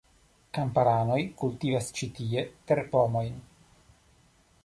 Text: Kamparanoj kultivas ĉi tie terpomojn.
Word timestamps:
Kamparanoj 0.57 1.17
kultivas 1.41 1.91
ĉi 1.99 2.09
tie 2.19 2.45
terpomojn. 2.71 3.39